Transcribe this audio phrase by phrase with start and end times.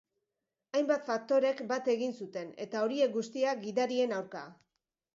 [0.79, 4.47] Hainbat faktorek bat egin zuten, eta horiek guztiak, gidarien aurka.